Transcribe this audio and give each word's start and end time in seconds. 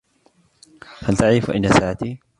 هل 1.03 1.17
تعرف 1.17 1.51
أين 1.51 1.69
ساعتي؟ 1.69 2.19